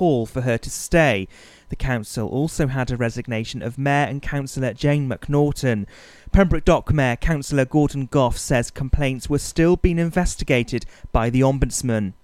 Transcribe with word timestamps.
Hall 0.00 0.24
for 0.24 0.40
her 0.40 0.56
to 0.56 0.70
stay. 0.70 1.28
The 1.68 1.76
council 1.76 2.26
also 2.26 2.68
had 2.68 2.90
a 2.90 2.96
resignation 2.96 3.60
of 3.60 3.76
Mayor 3.76 4.06
and 4.06 4.22
Councillor 4.22 4.72
Jane 4.72 5.06
McNaughton. 5.06 5.84
Pembroke 6.32 6.64
Dock 6.64 6.90
Mayor 6.90 7.16
Councillor 7.16 7.66
Gordon 7.66 8.06
Goff 8.06 8.38
says 8.38 8.70
complaints 8.70 9.28
were 9.28 9.38
still 9.38 9.76
being 9.76 9.98
investigated 9.98 10.86
by 11.12 11.28
the 11.28 11.42
Ombudsman. 11.42 12.14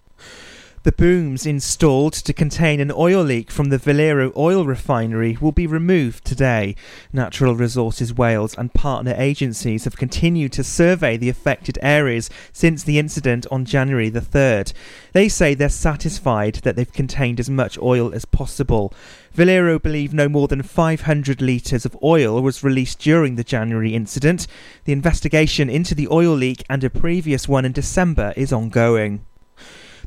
The 0.87 0.93
booms 0.93 1.47
installed 1.47 2.13
to 2.13 2.33
contain 2.33 2.79
an 2.79 2.93
oil 2.93 3.21
leak 3.21 3.51
from 3.51 3.71
the 3.71 3.77
Valero 3.77 4.33
oil 4.37 4.65
refinery 4.65 5.37
will 5.41 5.51
be 5.51 5.67
removed 5.67 6.25
today. 6.25 6.77
Natural 7.13 7.57
Resources 7.57 8.15
Wales 8.15 8.55
and 8.57 8.73
partner 8.73 9.13
agencies 9.17 9.83
have 9.83 9.97
continued 9.97 10.53
to 10.53 10.63
survey 10.63 11.17
the 11.17 11.29
affected 11.29 11.77
areas 11.83 12.31
since 12.53 12.85
the 12.85 13.01
incident 13.01 13.49
on 13.51 13.65
January 13.65 14.11
the 14.11 14.21
3rd. 14.21 14.73
They 15.13 15.29
say 15.29 15.55
they're 15.55 15.71
satisfied 15.71 16.61
that 16.63 16.77
they've 16.77 16.93
contained 16.93 17.41
as 17.41 17.51
much 17.51 17.77
oil 17.81 18.15
as 18.15 18.25
possible. 18.25 18.95
Valero 19.33 19.81
believe 19.81 20.15
no 20.15 20.29
more 20.29 20.47
than 20.47 20.63
500 20.63 21.43
litres 21.43 21.85
of 21.85 21.99
oil 22.01 22.41
was 22.41 22.63
released 22.63 23.01
during 23.01 23.35
the 23.35 23.43
January 23.43 23.93
incident. 23.93 24.47
The 24.85 24.93
investigation 24.93 25.69
into 25.69 25.97
the 25.97 26.07
oil 26.13 26.37
leak 26.37 26.63
and 26.71 26.85
a 26.85 26.91
previous 26.91 27.49
one 27.49 27.65
in 27.65 27.73
December 27.73 28.33
is 28.37 28.53
ongoing 28.53 29.27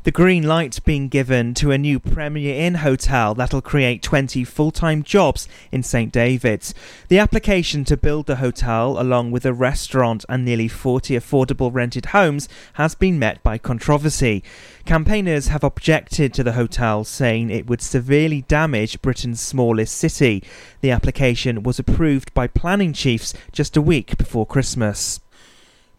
the 0.02 0.10
green 0.10 0.44
light 0.44 0.82
being 0.84 1.08
given 1.08 1.52
to 1.52 1.70
a 1.70 1.78
new 1.78 2.00
Premier 2.00 2.54
Inn 2.54 2.76
hotel 2.76 3.34
that'll 3.34 3.60
create 3.60 4.02
20 4.02 4.44
full 4.44 4.70
time 4.70 5.02
jobs 5.02 5.46
in 5.70 5.82
St 5.82 6.10
David's. 6.10 6.72
The 7.08 7.18
application 7.18 7.84
to 7.84 7.96
build 7.96 8.26
the 8.26 8.36
hotel, 8.36 8.98
along 8.98 9.30
with 9.30 9.44
a 9.44 9.52
restaurant 9.52 10.24
and 10.28 10.44
nearly 10.44 10.68
40 10.68 11.14
affordable 11.14 11.70
rented 11.72 12.06
homes, 12.06 12.48
has 12.74 12.94
been 12.94 13.18
met 13.18 13.42
by 13.42 13.58
controversy. 13.58 14.42
Campaigners 14.86 15.48
have 15.48 15.62
objected 15.62 16.32
to 16.32 16.42
the 16.42 16.52
hotel, 16.52 17.04
saying 17.04 17.50
it 17.50 17.66
would 17.66 17.82
severely 17.82 18.42
damage 18.42 19.02
Britain's 19.02 19.40
smallest 19.40 19.94
city. 19.94 20.42
The 20.80 20.90
application 20.90 21.62
was 21.62 21.78
approved 21.78 22.32
by 22.32 22.46
planning 22.46 22.94
chiefs 22.94 23.34
just 23.52 23.76
a 23.76 23.82
week 23.82 24.16
before 24.16 24.46
Christmas. 24.46 25.20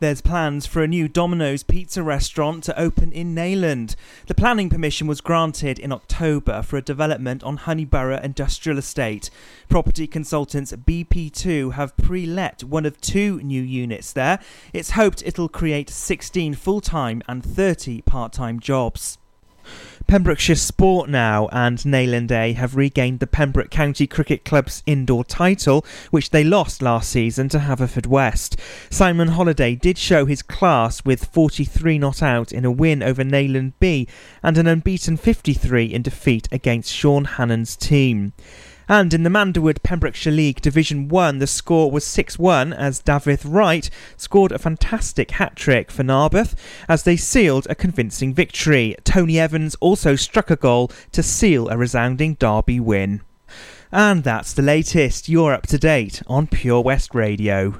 There's 0.01 0.19
plans 0.19 0.65
for 0.65 0.81
a 0.81 0.87
new 0.87 1.07
Domino's 1.07 1.61
pizza 1.61 2.01
restaurant 2.01 2.63
to 2.63 2.79
open 2.79 3.11
in 3.11 3.35
Nayland. 3.35 3.95
The 4.25 4.33
planning 4.33 4.67
permission 4.67 5.05
was 5.05 5.21
granted 5.21 5.77
in 5.77 5.91
October 5.91 6.63
for 6.63 6.77
a 6.77 6.81
development 6.81 7.43
on 7.43 7.59
Honeyborough 7.59 8.23
Industrial 8.23 8.79
Estate. 8.79 9.29
Property 9.69 10.07
consultants 10.07 10.71
BP2 10.71 11.73
have 11.73 11.95
pre 11.97 12.25
let 12.25 12.63
one 12.63 12.87
of 12.87 12.99
two 12.99 13.43
new 13.43 13.61
units 13.61 14.11
there. 14.11 14.39
It's 14.73 14.91
hoped 14.91 15.21
it'll 15.23 15.47
create 15.47 15.91
16 15.91 16.55
full 16.55 16.81
time 16.81 17.21
and 17.27 17.45
30 17.45 18.01
part 18.01 18.33
time 18.33 18.59
jobs. 18.59 19.19
Pembrokeshire 20.11 20.57
Sport 20.57 21.09
now 21.09 21.47
and 21.53 21.77
Nayland 21.85 22.33
A 22.33 22.51
have 22.51 22.75
regained 22.75 23.21
the 23.21 23.27
Pembroke 23.27 23.69
County 23.69 24.05
Cricket 24.05 24.43
Club's 24.43 24.83
indoor 24.85 25.23
title, 25.23 25.85
which 26.09 26.31
they 26.31 26.43
lost 26.43 26.81
last 26.81 27.09
season 27.09 27.47
to 27.47 27.59
Haverfordwest. 27.59 28.59
Simon 28.89 29.29
Holliday 29.29 29.73
did 29.73 29.97
show 29.97 30.25
his 30.25 30.41
class 30.41 31.05
with 31.05 31.23
43 31.23 31.97
not 31.97 32.21
out 32.21 32.51
in 32.51 32.65
a 32.65 32.71
win 32.71 33.01
over 33.01 33.23
Nayland 33.23 33.71
B 33.79 34.05
and 34.43 34.57
an 34.57 34.67
unbeaten 34.67 35.15
53 35.15 35.85
in 35.85 36.01
defeat 36.01 36.49
against 36.51 36.91
Sean 36.93 37.23
Hannon's 37.23 37.77
team. 37.77 38.33
And 38.91 39.13
in 39.13 39.23
the 39.23 39.29
Manderwood 39.29 39.83
Pembrokeshire 39.83 40.33
League 40.33 40.59
Division 40.59 41.07
1, 41.07 41.39
the 41.39 41.47
score 41.47 41.89
was 41.89 42.03
6 42.03 42.37
1 42.37 42.73
as 42.73 43.01
Davith 43.01 43.43
Wright 43.45 43.89
scored 44.17 44.51
a 44.51 44.59
fantastic 44.59 45.31
hat 45.31 45.55
trick 45.55 45.89
for 45.89 46.03
Narberth 46.03 46.55
as 46.89 47.03
they 47.03 47.15
sealed 47.15 47.65
a 47.69 47.73
convincing 47.73 48.33
victory. 48.33 48.97
Tony 49.05 49.39
Evans 49.39 49.75
also 49.75 50.17
struck 50.17 50.51
a 50.51 50.57
goal 50.57 50.91
to 51.13 51.23
seal 51.23 51.69
a 51.69 51.77
resounding 51.77 52.33
Derby 52.33 52.81
win. 52.81 53.21
And 53.93 54.25
that's 54.25 54.51
the 54.51 54.61
latest. 54.61 55.29
You're 55.29 55.53
up 55.53 55.67
to 55.67 55.77
date 55.77 56.21
on 56.27 56.47
Pure 56.47 56.81
West 56.81 57.15
Radio. 57.15 57.79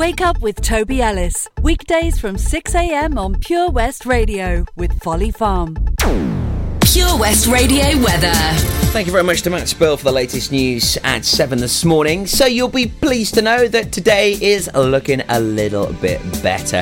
Wake 0.00 0.22
up 0.22 0.40
with 0.40 0.62
Toby 0.62 1.02
Ellis. 1.02 1.46
Weekdays 1.60 2.18
from 2.18 2.36
6am 2.36 3.18
on 3.18 3.38
Pure 3.38 3.68
West 3.68 4.06
Radio 4.06 4.64
with 4.74 4.98
Folly 5.02 5.30
Farm. 5.30 5.76
Pure 6.80 7.18
West 7.18 7.46
Radio 7.46 7.84
weather. 8.02 8.32
Thank 8.94 9.04
you 9.06 9.12
very 9.12 9.24
much 9.24 9.42
to 9.42 9.50
Matt 9.50 9.68
Spill 9.68 9.98
for 9.98 10.04
the 10.04 10.12
latest 10.12 10.52
news 10.52 10.96
at 11.04 11.26
7 11.26 11.58
this 11.58 11.84
morning. 11.84 12.26
So 12.26 12.46
you'll 12.46 12.68
be 12.70 12.86
pleased 12.86 13.34
to 13.34 13.42
know 13.42 13.68
that 13.68 13.92
today 13.92 14.38
is 14.40 14.70
looking 14.74 15.20
a 15.28 15.38
little 15.38 15.92
bit 15.92 16.22
better. 16.42 16.80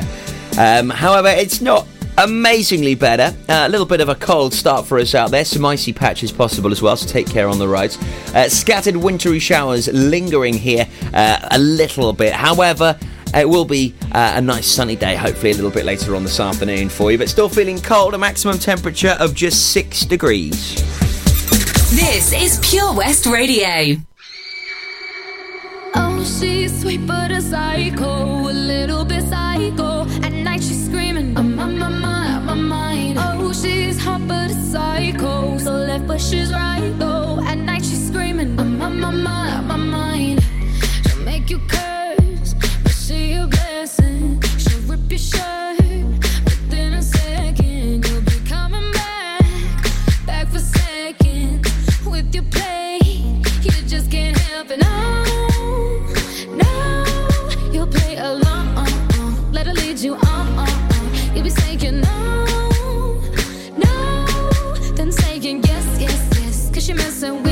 Um, 0.57 0.89
however, 0.89 1.27
it's 1.27 1.59
not 1.59 1.85
amazingly 2.19 2.95
better. 2.95 3.35
Uh, 3.47 3.65
a 3.65 3.69
little 3.69 3.85
bit 3.85 4.01
of 4.01 4.09
a 4.09 4.15
cold 4.15 4.53
start 4.53 4.85
for 4.85 4.99
us 4.99 5.15
out 5.15 5.31
there. 5.31 5.45
Some 5.45 5.65
icy 5.65 5.93
patches 5.93 6.31
possible 6.31 6.71
as 6.71 6.81
well, 6.81 6.95
so 6.97 7.07
take 7.07 7.27
care 7.29 7.47
on 7.47 7.59
the 7.59 7.67
roads. 7.67 7.97
Uh, 8.33 8.49
scattered 8.49 8.95
wintry 8.95 9.39
showers 9.39 9.87
lingering 9.87 10.53
here 10.53 10.87
uh, 11.13 11.47
a 11.51 11.57
little 11.57 12.13
bit. 12.13 12.33
However, 12.33 12.97
it 13.33 13.47
will 13.47 13.65
be 13.65 13.93
uh, 14.11 14.33
a 14.35 14.41
nice 14.41 14.67
sunny 14.67 14.95
day, 14.95 15.15
hopefully 15.15 15.51
a 15.51 15.55
little 15.55 15.71
bit 15.71 15.85
later 15.85 16.15
on 16.15 16.23
this 16.23 16.39
afternoon 16.39 16.89
for 16.89 17.11
you, 17.11 17.17
but 17.17 17.29
still 17.29 17.49
feeling 17.49 17.79
cold, 17.79 18.13
a 18.13 18.17
maximum 18.17 18.57
temperature 18.59 19.15
of 19.19 19.33
just 19.33 19.71
6 19.71 20.05
degrees. 20.05 20.75
This 21.91 22.33
is 22.33 22.59
Pure 22.61 22.95
West 22.95 23.25
Radio. 23.25 23.97
Oh, 25.95 26.23
she's 26.23 26.81
sweet 26.81 27.05
but 27.07 27.31
a 27.31 27.41
psycho, 27.41 28.49
a 28.49 28.51
little 28.51 29.05
bit 29.05 29.23
psycho. 29.23 30.05
At 30.23 30.33
night 30.33 30.61
she's 30.61 30.85
screaming, 30.85 31.37
I'm 31.37 31.59
on 31.59 31.77
my 31.77 31.77
mind, 31.77 31.79
my 31.79 31.89
mind. 31.89 31.98
She's 33.61 33.99
hot 33.99 34.27
but 34.27 34.51
a 34.51 34.53
psycho, 34.53 35.57
so 35.57 35.71
left 35.71 36.07
but 36.07 36.21
she's 36.21 36.51
right 36.51 36.93
though. 36.97 37.39
At 37.45 37.57
night 37.57 37.83
she's 37.83 38.07
screaming, 38.07 38.59
I'm 38.59 38.81
on 38.81 38.99
my 38.99 39.11
mind, 39.11 39.67
my 39.67 39.75
mind. 39.75 40.43
She'll 41.07 41.23
make 41.23 41.49
you 41.49 41.59
curse, 41.67 42.53
but 42.83 42.93
she 42.93 43.33
a 43.33 43.47
blessing. 43.47 44.41
She'll 44.57 44.81
rip 44.81 45.09
your 45.09 45.19
shirt 45.19 45.79
within 46.45 46.93
a 46.93 47.01
second. 47.01 48.07
You'll 48.07 48.21
be 48.21 48.39
coming 48.47 48.91
back, 48.91 49.43
back 50.25 50.47
for 50.47 50.59
seconds 50.59 51.67
with 52.05 52.33
your 52.33 52.43
play. 52.43 52.99
You 53.61 53.71
just 53.87 54.09
can't 54.11 54.37
help 54.37 54.71
it. 54.71 55.18
You're 66.89 66.97
messing 66.97 67.43
with 67.43 67.48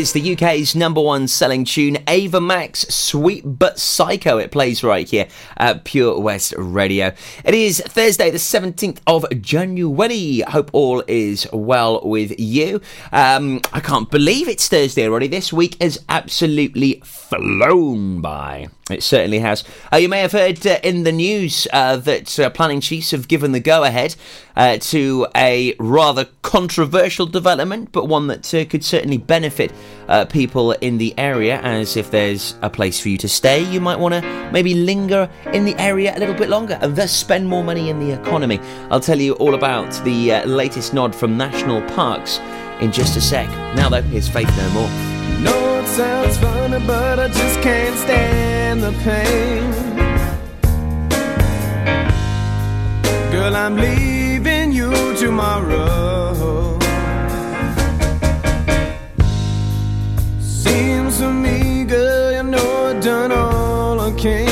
is 0.00 0.14
the 0.14 0.32
UK's 0.32 0.74
number 0.74 0.98
one 0.98 1.28
selling 1.28 1.62
tune, 1.62 1.98
Ava 2.08 2.40
Max, 2.40 2.88
Sweet 2.88 3.42
But 3.44 3.78
Psycho. 3.78 4.38
It 4.38 4.50
plays 4.50 4.82
right 4.82 5.06
here 5.06 5.28
at 5.58 5.84
Pure 5.84 6.20
West 6.20 6.54
Radio. 6.56 7.12
It 7.44 7.52
is 7.52 7.82
Thursday, 7.82 8.30
the 8.30 8.38
17th 8.38 9.00
of 9.06 9.26
January. 9.42 10.40
Hope 10.48 10.70
all 10.72 11.04
is 11.06 11.46
well 11.52 12.00
with 12.02 12.40
you. 12.40 12.80
Um, 13.12 13.60
I 13.74 13.80
can't 13.80 14.10
believe 14.10 14.48
it's 14.48 14.68
Thursday 14.68 15.06
already. 15.06 15.28
This 15.28 15.52
week 15.52 15.76
has 15.82 16.02
absolutely 16.08 17.02
flown 17.04 18.22
by. 18.22 18.68
It 18.92 19.02
certainly 19.02 19.38
has. 19.40 19.64
Uh, 19.92 19.96
you 19.96 20.08
may 20.08 20.20
have 20.20 20.32
heard 20.32 20.66
uh, 20.66 20.78
in 20.82 21.04
the 21.04 21.12
news 21.12 21.66
uh, 21.72 21.96
that 21.96 22.38
uh, 22.38 22.50
planning 22.50 22.80
chiefs 22.80 23.10
have 23.10 23.28
given 23.28 23.52
the 23.52 23.60
go 23.60 23.84
ahead 23.84 24.16
uh, 24.56 24.78
to 24.78 25.26
a 25.36 25.74
rather 25.78 26.28
controversial 26.42 27.26
development, 27.26 27.92
but 27.92 28.08
one 28.08 28.26
that 28.28 28.52
uh, 28.54 28.64
could 28.64 28.84
certainly 28.84 29.18
benefit 29.18 29.72
people 30.28 30.72
in 30.72 30.98
the 30.98 31.16
area. 31.16 31.60
As 31.60 31.96
if 31.96 32.10
there's 32.10 32.56
a 32.62 32.70
place 32.70 32.98
for 32.98 33.08
you 33.08 33.18
to 33.18 33.28
stay, 33.28 33.62
you 33.70 33.80
might 33.80 33.98
want 33.98 34.14
to 34.14 34.50
maybe 34.50 34.74
linger 34.74 35.30
in 35.52 35.64
the 35.64 35.80
area 35.80 36.16
a 36.16 36.18
little 36.18 36.34
bit 36.34 36.48
longer 36.48 36.76
and 36.82 36.96
thus 36.96 37.12
spend 37.12 37.46
more 37.46 37.62
money 37.62 37.90
in 37.90 38.00
the 38.00 38.10
economy. 38.10 38.58
I'll 38.90 38.98
tell 39.00 39.20
you 39.20 39.34
all 39.34 39.54
about 39.54 39.92
the 40.04 40.44
latest 40.46 40.94
nod 40.94 41.14
from 41.14 41.36
national 41.36 41.82
parks 41.94 42.38
in 42.80 42.90
just 42.90 43.16
a 43.16 43.20
sec. 43.20 43.48
Now, 43.76 43.88
though, 43.88 44.02
here's 44.02 44.28
Faith 44.28 44.50
No 44.56 44.68
More. 44.70 45.19
No, 45.42 45.80
it 45.80 45.86
sounds 45.88 46.36
funny, 46.38 46.84
but 46.86 47.18
I 47.18 47.28
just 47.28 47.60
can't 47.60 47.96
stand 47.96 48.82
the 48.82 48.92
pain. 49.04 49.90
Girl, 53.32 53.54
I'm 53.54 53.76
leaving 53.76 54.72
you 54.72 54.92
tomorrow. 55.16 56.78
Seems 60.40 61.18
to 61.18 61.32
me, 61.32 61.84
girl, 61.84 62.32
you 62.32 62.42
know 62.42 62.86
I've 62.88 63.02
done 63.02 63.32
all 63.32 64.00
I 64.00 64.10
can. 64.12 64.48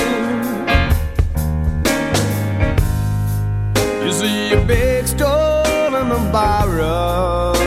You 4.04 4.12
see 4.12 4.52
a 4.52 4.64
big 4.64 5.06
store 5.06 5.98
in 6.00 6.08
the 6.08 6.30
borrow. 6.32 7.57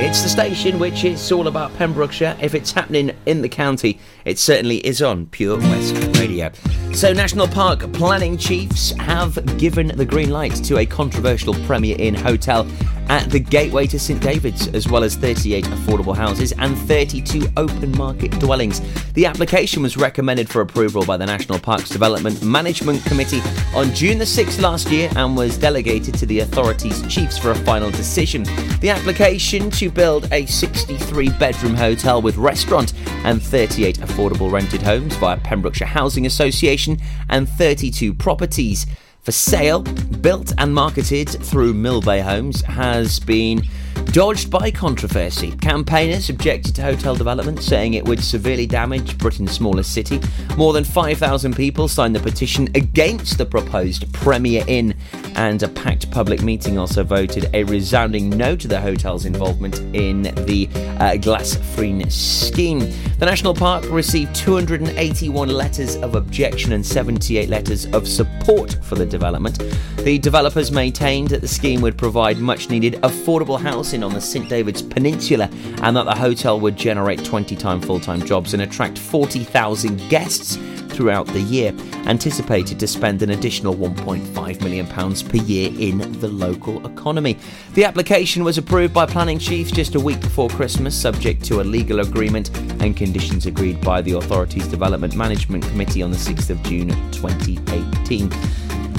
It's 0.00 0.22
the 0.22 0.28
station 0.28 0.78
which 0.78 1.02
is 1.02 1.32
all 1.32 1.48
about 1.48 1.74
Pembrokeshire. 1.76 2.36
If 2.40 2.54
it's 2.54 2.70
happening 2.70 3.10
in 3.26 3.42
the 3.42 3.48
county, 3.48 3.98
it 4.24 4.38
certainly 4.38 4.76
is 4.86 5.02
on 5.02 5.26
Pure 5.26 5.58
West 5.58 6.16
Radio. 6.16 6.52
So, 6.92 7.12
National 7.12 7.48
Park 7.48 7.92
planning 7.94 8.38
chiefs 8.38 8.92
have 8.92 9.58
given 9.58 9.88
the 9.88 10.04
green 10.04 10.30
light 10.30 10.54
to 10.66 10.78
a 10.78 10.86
controversial 10.86 11.52
Premier 11.66 11.96
Inn 11.98 12.14
hotel 12.14 12.64
at 13.08 13.30
the 13.30 13.38
gateway 13.38 13.86
to 13.86 13.98
St 13.98 14.20
David's, 14.20 14.68
as 14.68 14.88
well 14.88 15.02
as 15.02 15.16
38 15.16 15.64
affordable 15.64 16.16
houses 16.16 16.52
and 16.52 16.76
32 16.76 17.46
open 17.56 17.96
market 17.96 18.30
dwellings. 18.38 18.80
The 19.14 19.26
application 19.26 19.82
was 19.82 19.96
recommended 19.96 20.48
for 20.48 20.60
approval 20.60 21.04
by 21.04 21.16
the 21.16 21.26
National 21.26 21.58
Parks 21.58 21.88
Development 21.88 22.42
Management 22.42 23.04
Committee 23.04 23.40
on 23.74 23.94
June 23.94 24.18
the 24.18 24.24
6th 24.24 24.60
last 24.60 24.90
year 24.90 25.10
and 25.16 25.36
was 25.36 25.56
delegated 25.56 26.14
to 26.14 26.26
the 26.26 26.40
authority's 26.40 27.06
chiefs 27.06 27.38
for 27.38 27.50
a 27.50 27.54
final 27.54 27.90
decision. 27.90 28.44
The 28.80 28.90
application 28.90 29.70
to 29.72 29.90
build 29.90 30.32
a 30.32 30.46
63 30.46 31.30
bedroom 31.30 31.74
hotel 31.74 32.22
with 32.22 32.36
restaurant 32.36 32.92
and 33.24 33.42
38 33.42 33.98
affordable 33.98 34.52
rented 34.52 34.82
homes 34.82 35.16
via 35.16 35.38
Pembrokeshire 35.38 35.86
Housing 35.86 36.26
Association 36.26 36.98
and 37.28 37.48
32 37.48 38.14
properties 38.14 38.86
for 39.22 39.32
sale, 39.32 39.82
built 39.82 40.52
and 40.58 40.74
marketed 40.74 41.28
through 41.28 41.74
Millbay 41.74 42.22
Homes, 42.22 42.62
has 42.62 43.20
been 43.20 43.62
dodged 44.06 44.50
by 44.50 44.70
controversy. 44.70 45.52
Campaigners 45.58 46.28
objected 46.30 46.74
to 46.74 46.82
hotel 46.82 47.14
development, 47.14 47.62
saying 47.62 47.94
it 47.94 48.04
would 48.04 48.22
severely 48.22 48.66
damage 48.66 49.18
Britain's 49.18 49.52
smallest 49.52 49.92
city. 49.92 50.20
More 50.56 50.72
than 50.72 50.84
5,000 50.84 51.54
people 51.54 51.88
signed 51.88 52.14
the 52.14 52.20
petition 52.20 52.68
against 52.74 53.38
the 53.38 53.46
proposed 53.46 54.12
Premier 54.12 54.64
Inn, 54.66 54.94
and 55.36 55.62
a 55.62 55.68
packed 55.68 56.10
public 56.10 56.42
meeting 56.42 56.78
also 56.78 57.04
voted 57.04 57.50
a 57.54 57.64
resounding 57.64 58.30
no 58.30 58.56
to 58.56 58.68
the 58.68 58.80
hotel's 58.80 59.24
involvement 59.24 59.78
in 59.94 60.22
the 60.22 60.68
uh, 61.00 61.12
Glasfryn 61.18 62.10
scheme. 62.10 62.80
The 63.18 63.26
national 63.26 63.54
park 63.54 63.84
received 63.90 64.34
281 64.34 65.48
letters 65.48 65.96
of 65.96 66.14
objection 66.14 66.72
and 66.72 66.84
78 66.84 67.48
letters 67.48 67.86
of 67.86 68.06
support 68.06 68.78
for 68.82 68.94
the 68.94 69.06
development. 69.06 69.58
The 69.98 70.18
developers 70.18 70.70
maintained 70.70 71.28
that 71.28 71.40
the 71.40 71.48
scheme 71.48 71.80
would 71.80 71.98
provide 71.98 72.38
much 72.38 72.70
needed 72.70 72.94
affordable 73.02 73.60
housing 73.60 73.87
on 73.94 74.12
the 74.12 74.20
St 74.20 74.48
David's 74.48 74.82
Peninsula 74.82 75.48
and 75.82 75.96
that 75.96 76.04
the 76.04 76.14
hotel 76.14 76.60
would 76.60 76.76
generate 76.76 77.24
20 77.24 77.56
time 77.56 77.80
full 77.80 77.98
time 77.98 78.22
jobs 78.22 78.52
and 78.52 78.62
attract 78.62 78.98
40,000 78.98 79.96
guests 80.10 80.58
throughout 80.88 81.26
the 81.28 81.40
year, 81.40 81.72
anticipated 82.06 82.78
to 82.80 82.86
spend 82.86 83.22
an 83.22 83.30
additional 83.30 83.74
£1.5 83.74 84.62
million 84.62 84.86
per 84.86 85.36
year 85.36 85.72
in 85.78 85.98
the 86.20 86.28
local 86.28 86.84
economy. 86.86 87.38
The 87.74 87.84
application 87.84 88.44
was 88.44 88.58
approved 88.58 88.92
by 88.92 89.06
Planning 89.06 89.38
chiefs 89.38 89.70
just 89.70 89.94
a 89.94 90.00
week 90.00 90.20
before 90.20 90.50
Christmas, 90.50 91.00
subject 91.00 91.44
to 91.44 91.60
a 91.60 91.62
legal 91.62 92.00
agreement 92.00 92.54
and 92.82 92.96
conditions 92.96 93.46
agreed 93.46 93.80
by 93.80 94.02
the 94.02 94.12
authority's 94.12 94.68
Development 94.68 95.14
Management 95.14 95.64
Committee 95.64 96.02
on 96.02 96.10
the 96.10 96.16
6th 96.16 96.50
of 96.50 96.62
June 96.64 96.88
2018. 97.12 98.28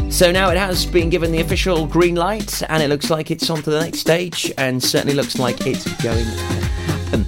So 0.10 0.32
now 0.32 0.50
it 0.50 0.58
has 0.58 0.86
been 0.86 1.10
given 1.10 1.32
the 1.32 1.40
official 1.40 1.86
green 1.86 2.16
light, 2.16 2.62
and 2.68 2.84
it 2.84 2.90
looks 2.90 3.10
like 3.10 3.32
it's 3.32 3.50
on 3.50 3.62
to 3.62 3.70
the 3.70 3.80
next 3.80 4.00
stage, 4.00 4.52
and 4.58 4.84
certainly 4.84 5.14
looks 5.14 5.40
like 5.40 5.66
it's 5.66 5.86
going 6.04 6.26
to 6.26 6.32
happen. 6.32 7.26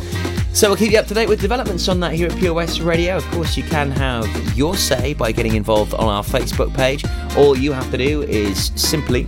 So 0.53 0.67
we'll 0.67 0.77
keep 0.77 0.91
you 0.91 0.97
up 0.97 1.07
to 1.07 1.13
date 1.13 1.29
with 1.29 1.39
developments 1.39 1.88
on 1.88 2.01
that 2.01 2.13
here 2.13 2.27
at 2.27 2.38
Pure 2.38 2.53
West 2.53 2.81
Radio. 2.81 3.15
Of 3.15 3.25
course, 3.31 3.55
you 3.55 3.63
can 3.63 3.91
have 3.91 4.27
your 4.57 4.75
say 4.75 5.13
by 5.13 5.31
getting 5.31 5.55
involved 5.55 5.93
on 5.93 6.09
our 6.09 6.23
Facebook 6.23 6.73
page. 6.75 7.05
All 7.38 7.57
you 7.57 7.71
have 7.71 7.89
to 7.91 7.97
do 7.97 8.23
is 8.23 8.71
simply 8.75 9.23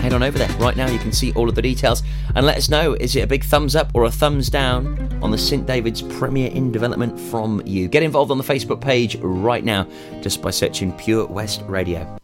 head 0.00 0.12
on 0.12 0.22
over 0.22 0.38
there. 0.38 0.48
Right 0.58 0.76
now, 0.76 0.88
you 0.88 0.98
can 0.98 1.12
see 1.12 1.32
all 1.34 1.48
of 1.48 1.54
the 1.54 1.62
details 1.62 2.02
and 2.34 2.44
let 2.44 2.56
us 2.56 2.68
know 2.68 2.94
is 2.94 3.14
it 3.14 3.20
a 3.20 3.26
big 3.26 3.44
thumbs 3.44 3.76
up 3.76 3.90
or 3.94 4.04
a 4.04 4.10
thumbs 4.10 4.48
down 4.48 5.18
on 5.22 5.30
the 5.30 5.38
St. 5.38 5.66
David's 5.66 6.02
Premier 6.02 6.50
Inn 6.50 6.72
Development 6.72 7.20
from 7.20 7.62
you. 7.64 7.86
Get 7.86 8.02
involved 8.02 8.32
on 8.32 8.38
the 8.38 8.44
Facebook 8.44 8.80
page 8.80 9.16
right 9.20 9.62
now 9.64 9.86
just 10.22 10.42
by 10.42 10.50
searching 10.50 10.92
Pure 10.96 11.26
West 11.26 11.62
Radio. 11.68 12.19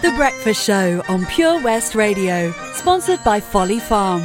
The 0.00 0.12
Breakfast 0.12 0.64
Show 0.64 1.02
on 1.08 1.26
Pure 1.26 1.60
West 1.62 1.96
Radio, 1.96 2.52
sponsored 2.74 3.18
by 3.24 3.40
Folly 3.40 3.80
Farm. 3.80 4.22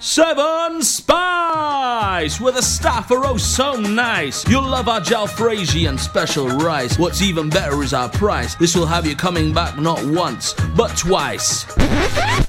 Seven 0.00 0.82
Spice, 0.82 2.40
where 2.40 2.52
the 2.52 2.60
staff 2.60 3.12
are 3.12 3.24
oh 3.24 3.36
so 3.36 3.74
nice. 3.74 4.44
You'll 4.48 4.66
love 4.66 4.88
our 4.88 5.00
jalfrezi 5.00 5.88
and 5.88 5.98
special 5.98 6.48
rice. 6.48 6.98
What's 6.98 7.22
even 7.22 7.48
better 7.48 7.80
is 7.84 7.94
our 7.94 8.08
price. 8.08 8.56
This 8.56 8.74
will 8.74 8.86
have 8.86 9.06
you 9.06 9.14
coming 9.14 9.54
back 9.54 9.78
not 9.78 10.04
once, 10.04 10.54
but 10.76 10.96
twice. 10.96 11.66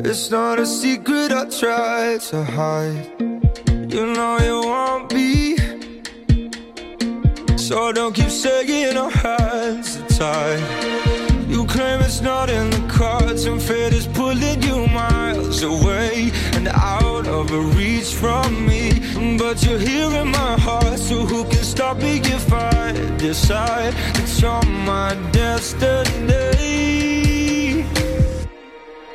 It's 0.06 0.32
not 0.32 0.58
a 0.60 0.66
secret 0.66 1.34
I 1.34 1.46
try 1.50 2.18
to 2.30 2.44
hide. 2.46 3.12
You 3.92 4.06
know 4.14 4.38
you 4.40 4.62
want 4.66 5.14
me. 5.14 5.58
So 7.58 7.92
don't 7.92 8.14
keep 8.14 8.30
saying 8.30 8.96
our 8.96 9.10
hands. 9.10 9.98
You 9.98 11.15
claim 11.76 12.00
it's 12.00 12.22
not 12.22 12.50
in 12.50 12.70
the 12.70 12.84
cards, 12.88 13.44
and 13.46 13.62
fate 13.62 13.92
is 13.92 14.08
pulling 14.08 14.62
you 14.64 14.88
miles 14.88 15.62
away 15.62 16.32
and 16.54 16.70
out 16.70 17.28
of 17.28 17.52
reach 17.76 18.14
from 18.14 18.66
me. 18.66 18.84
But 19.38 19.56
you're 19.66 19.84
here 19.92 20.12
in 20.22 20.30
my 20.30 20.54
heart, 20.68 20.98
so 20.98 21.16
who 21.32 21.44
can 21.44 21.64
stop 21.64 21.98
me 21.98 22.14
if 22.38 22.46
I 22.54 22.94
decide 23.18 23.94
that 24.16 24.30
you're 24.42 24.66
my 24.94 25.16
destiny? 25.32 26.46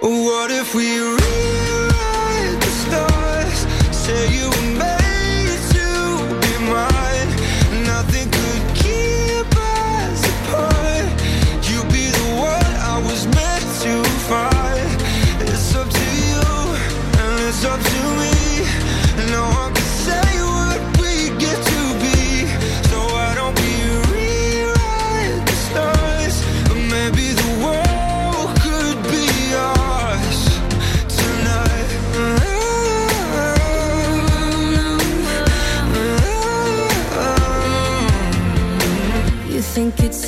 What 0.00 0.50
if 0.50 0.74
we 0.74 0.88
rewrite 1.16 2.56
the 2.64 2.72
stars? 2.82 3.58
Say 4.02 4.20
you 4.36 4.46
were 4.50 4.99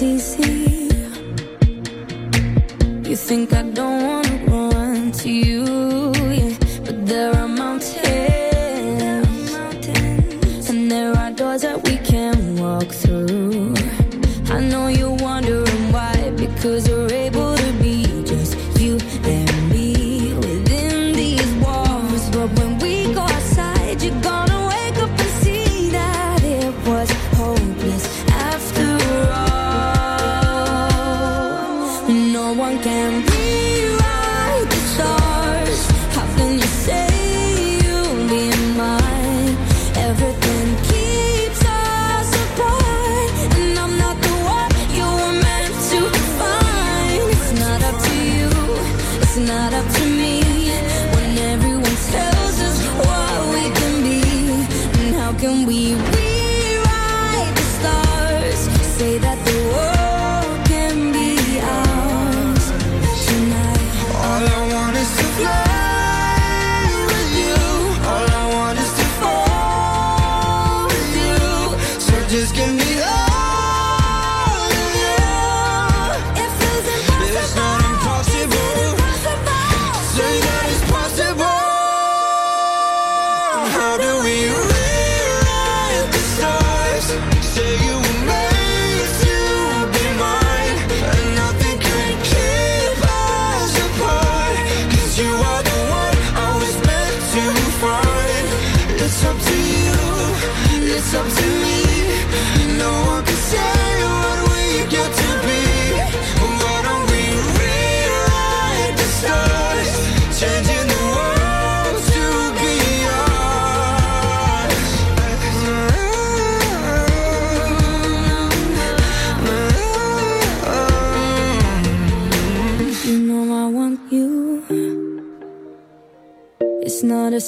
easy? 0.02 0.88
You 3.08 3.16
think 3.16 3.52
I 3.52 3.62
don't 3.62 4.02
wanna 4.06 4.74
run 4.74 5.12
to 5.12 5.30
you? 5.30 5.62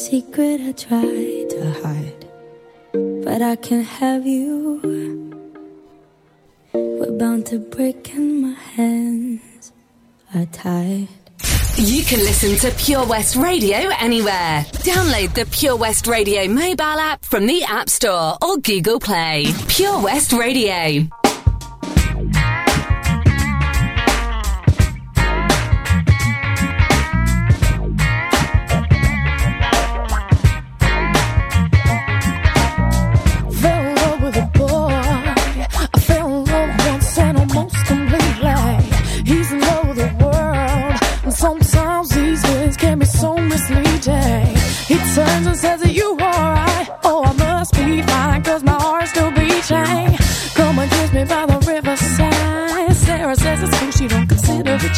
secret 0.05 0.61
I 0.61 0.73
try 0.73 1.47
to 1.49 1.61
hide, 1.83 2.27
but 3.25 3.41
I 3.41 3.57
can't 3.57 3.87
have 3.87 4.27
you. 4.27 4.51
We're 6.75 7.19
bound 7.19 7.47
to 7.47 7.59
break, 7.59 8.15
and 8.15 8.43
my 8.43 8.53
hands 8.53 9.73
are 10.35 10.45
tied. 10.47 11.09
You 11.77 12.05
can 12.05 12.19
listen 12.19 12.55
to 12.69 12.77
Pure 12.77 13.07
West 13.07 13.37
Radio 13.37 13.79
anywhere. 13.99 14.67
Download 14.85 15.33
the 15.35 15.47
Pure 15.47 15.77
West 15.77 16.07
Radio 16.07 16.49
mobile 16.49 17.01
app 17.11 17.25
from 17.25 17.47
the 17.47 17.65
App 17.65 17.89
Store 17.89 18.37
or 18.43 18.59
Google 18.59 19.01
Play. 19.01 19.47
Pure 19.69 20.03
West 20.03 20.35
Radio. 20.35 21.09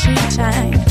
sweet 0.07 0.37
time. 0.37 0.86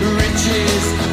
Riches. 0.00 1.09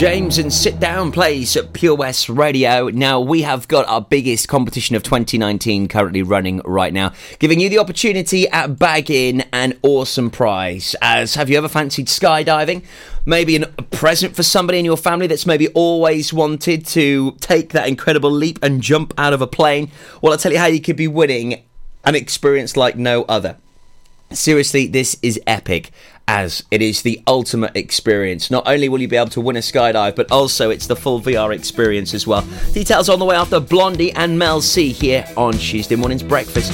James 0.00 0.38
and 0.38 0.50
Sit 0.50 0.80
Down 0.80 1.12
plays 1.12 1.58
at 1.58 1.74
Pure 1.74 1.96
West 1.96 2.30
Radio. 2.30 2.88
Now, 2.88 3.20
we 3.20 3.42
have 3.42 3.68
got 3.68 3.86
our 3.86 4.00
biggest 4.00 4.48
competition 4.48 4.96
of 4.96 5.02
2019 5.02 5.88
currently 5.88 6.22
running 6.22 6.62
right 6.64 6.94
now, 6.94 7.12
giving 7.38 7.60
you 7.60 7.68
the 7.68 7.80
opportunity 7.80 8.48
at 8.48 8.78
bagging 8.78 9.42
an 9.52 9.78
awesome 9.82 10.30
prize. 10.30 10.96
As 11.02 11.34
have 11.34 11.50
you 11.50 11.58
ever 11.58 11.68
fancied 11.68 12.06
skydiving? 12.06 12.82
Maybe 13.26 13.56
an, 13.56 13.64
a 13.76 13.82
present 13.82 14.34
for 14.34 14.42
somebody 14.42 14.78
in 14.78 14.86
your 14.86 14.96
family 14.96 15.26
that's 15.26 15.44
maybe 15.44 15.68
always 15.68 16.32
wanted 16.32 16.86
to 16.86 17.32
take 17.32 17.72
that 17.72 17.86
incredible 17.86 18.30
leap 18.30 18.58
and 18.62 18.80
jump 18.80 19.12
out 19.18 19.34
of 19.34 19.42
a 19.42 19.46
plane? 19.46 19.90
Well, 20.22 20.32
I'll 20.32 20.38
tell 20.38 20.52
you 20.52 20.58
how 20.58 20.64
you 20.64 20.80
could 20.80 20.96
be 20.96 21.08
winning 21.08 21.62
an 22.04 22.14
experience 22.14 22.74
like 22.74 22.96
no 22.96 23.24
other. 23.24 23.58
Seriously, 24.32 24.86
this 24.86 25.18
is 25.20 25.38
epic 25.46 25.90
as 26.30 26.62
it 26.70 26.80
is 26.80 27.02
the 27.02 27.20
ultimate 27.26 27.74
experience. 27.74 28.52
Not 28.52 28.62
only 28.68 28.88
will 28.88 29.00
you 29.00 29.08
be 29.08 29.16
able 29.16 29.30
to 29.30 29.40
win 29.40 29.56
a 29.56 29.58
skydive, 29.58 30.14
but 30.14 30.30
also 30.30 30.70
it's 30.70 30.86
the 30.86 30.94
full 30.94 31.20
VR 31.20 31.52
experience 31.52 32.14
as 32.14 32.24
well. 32.24 32.46
Details 32.72 33.08
on 33.08 33.18
the 33.18 33.24
way 33.24 33.34
after 33.34 33.58
Blondie 33.58 34.12
and 34.12 34.38
Mel 34.38 34.60
C 34.60 34.92
here 34.92 35.26
on 35.36 35.54
Tuesday 35.54 35.96
morning's 35.96 36.22
breakfast. 36.22 36.70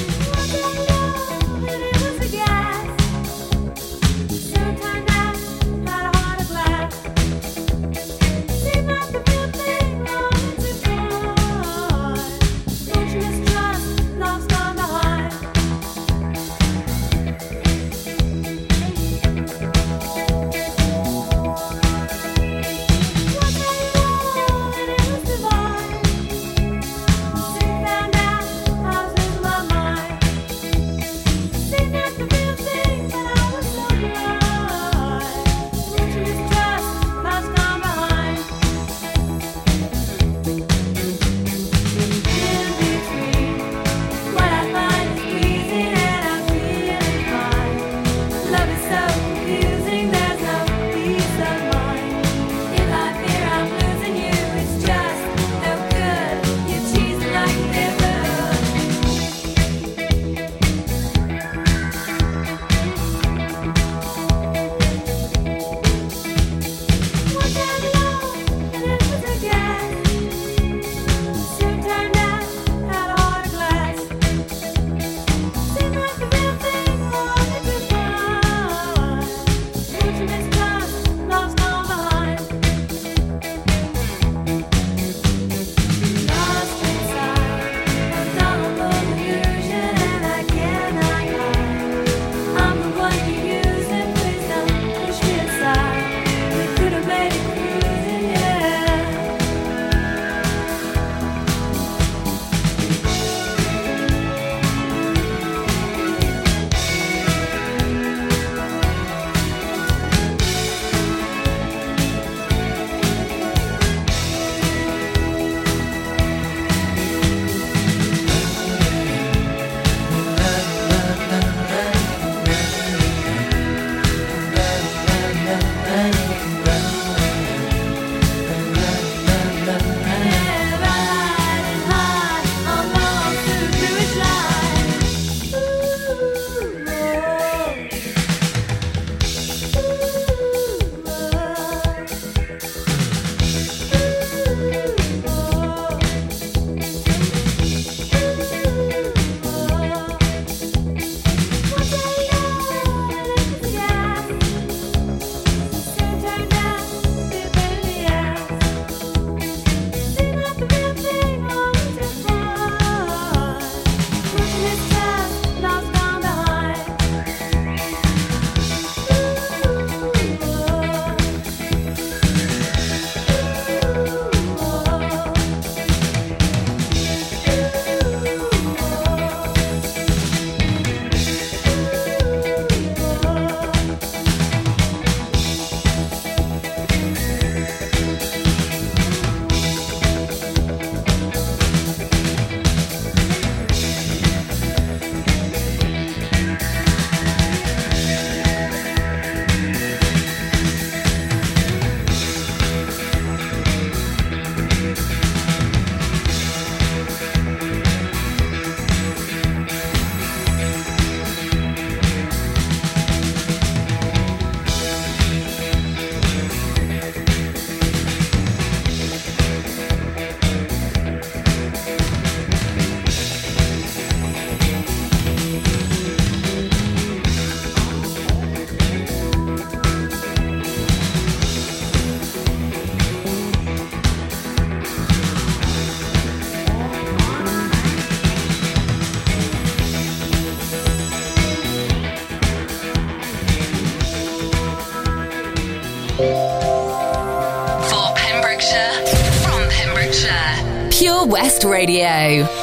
Radio. 251.76 252.55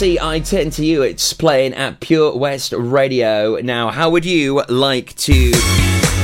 Mel 0.00 0.18
I 0.20 0.40
turn 0.40 0.70
to 0.70 0.84
you. 0.84 1.02
It's 1.02 1.32
playing 1.32 1.74
at 1.74 2.00
Pure 2.00 2.36
West 2.36 2.72
Radio. 2.72 3.56
Now, 3.62 3.90
how 3.90 4.10
would 4.10 4.24
you 4.24 4.64
like 4.68 5.14
to 5.16 5.52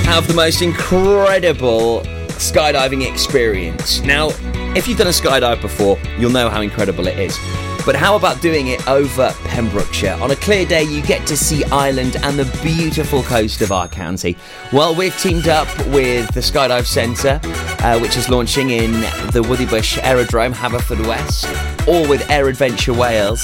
have 0.06 0.26
the 0.26 0.34
most 0.34 0.60
incredible 0.60 2.00
skydiving 2.30 3.08
experience? 3.08 4.00
Now, 4.00 4.30
if 4.74 4.88
you've 4.88 4.98
done 4.98 5.06
a 5.06 5.10
skydive 5.10 5.60
before, 5.60 5.98
you'll 6.18 6.32
know 6.32 6.48
how 6.48 6.62
incredible 6.62 7.06
it 7.06 7.18
is. 7.18 7.38
But 7.86 7.96
how 7.96 8.16
about 8.16 8.42
doing 8.42 8.68
it 8.68 8.86
over 8.88 9.32
Pembrokeshire? 9.44 10.18
On 10.20 10.30
a 10.30 10.36
clear 10.36 10.66
day, 10.66 10.82
you 10.82 11.00
get 11.02 11.26
to 11.28 11.36
see 11.36 11.64
Ireland 11.64 12.16
and 12.22 12.38
the 12.38 12.60
beautiful 12.62 13.22
coast 13.22 13.62
of 13.62 13.72
our 13.72 13.88
county. 13.88 14.36
Well, 14.72 14.94
we've 14.94 15.16
teamed 15.18 15.48
up 15.48 15.68
with 15.86 16.32
the 16.34 16.40
Skydive 16.40 16.86
Centre, 16.86 17.40
uh, 17.84 17.98
which 18.00 18.16
is 18.16 18.28
launching 18.28 18.70
in 18.70 18.92
the 19.32 19.42
Withybush 19.42 20.00
Aerodrome, 20.02 20.52
Haverfordwest, 20.52 21.79
or 21.88 22.08
with 22.08 22.28
Air 22.30 22.48
Adventure 22.48 22.94
Wales. 22.94 23.42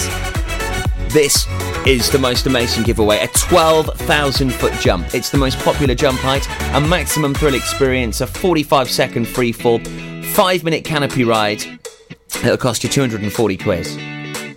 This 1.08 1.46
is 1.86 2.10
the 2.10 2.18
most 2.18 2.46
amazing 2.46 2.82
giveaway 2.82 3.18
a 3.20 3.28
12,000 3.28 4.52
foot 4.52 4.72
jump. 4.80 5.14
It's 5.14 5.30
the 5.30 5.38
most 5.38 5.58
popular 5.60 5.94
jump 5.94 6.18
height, 6.20 6.46
a 6.74 6.80
maximum 6.80 7.32
thrill 7.32 7.54
experience, 7.54 8.20
a 8.20 8.26
45 8.26 8.90
second 8.90 9.26
free 9.26 9.52
fall, 9.52 9.78
5 9.78 10.64
minute 10.64 10.84
canopy 10.84 11.24
ride. 11.24 11.62
It'll 12.36 12.56
cost 12.56 12.84
you 12.84 12.90
240 12.90 13.56
quid. 13.56 13.86